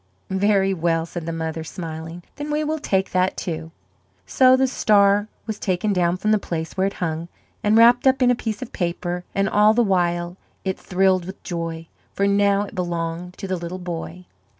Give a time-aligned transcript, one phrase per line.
[0.33, 3.69] "Very well," said the mother, smiling; "then we will take that, too."
[4.25, 7.27] So the star was taken down from the place where it hung
[7.63, 11.43] and wrapped up in a piece of paper, and all the while it thrilled with
[11.43, 11.85] joy,
[12.15, 14.25] for now it belonged to the little boy.